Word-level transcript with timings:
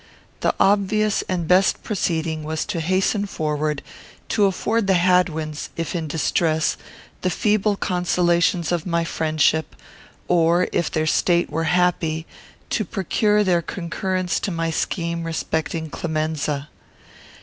The 0.39 0.55
obvious 0.59 1.23
and 1.29 1.47
best 1.47 1.83
proceeding 1.83 2.43
was 2.43 2.65
to 2.65 2.79
hasten 2.79 3.27
forward, 3.27 3.83
to 4.29 4.45
afford 4.45 4.87
the 4.87 4.95
Hadwins, 4.95 5.69
if 5.77 5.93
in 5.95 6.07
distress, 6.07 6.75
the 7.21 7.29
feeble 7.29 7.75
consolations 7.75 8.71
of 8.71 8.87
my 8.87 9.03
friendship; 9.03 9.75
or, 10.27 10.67
if 10.71 10.89
their 10.89 11.05
state 11.05 11.51
were 11.51 11.65
happy, 11.65 12.25
to 12.71 12.83
procure 12.83 13.43
their 13.43 13.61
concurrence 13.61 14.39
to 14.39 14.49
my 14.49 14.71
scheme 14.71 15.23
respecting 15.23 15.91
Clemenza. 15.91 16.69